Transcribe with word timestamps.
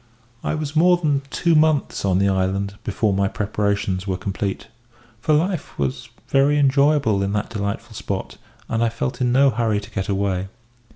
"I 0.43 0.55
was 0.55 0.75
more 0.75 0.97
than 0.97 1.21
two 1.29 1.53
months 1.53 2.03
on 2.05 2.17
the 2.17 2.27
island 2.27 2.73
before 2.83 3.13
my 3.13 3.27
preparations 3.27 4.07
were 4.07 4.17
complete, 4.17 4.67
for 5.19 5.31
life 5.35 5.77
was 5.77 6.09
very 6.27 6.57
enjoyable 6.57 7.21
in 7.21 7.33
that 7.33 7.51
delightful 7.51 7.93
spot, 7.93 8.37
and 8.67 8.83
I 8.83 8.89
felt 8.89 9.21
in 9.21 9.31
no 9.31 9.51
hurry 9.51 9.79
to 9.79 9.91
get 9.91 10.09
away. 10.09 10.47